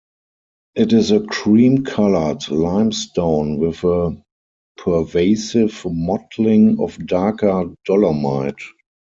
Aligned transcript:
It 0.73 0.93
is 0.93 1.11
a 1.11 1.19
cream-coloured 1.19 2.49
limestone 2.49 3.59
with 3.59 3.83
a 3.83 4.19
pervasive 4.77 5.79
mottling 5.87 6.79
of 6.79 7.05
darker 7.05 7.71
dolomite. 7.85 8.63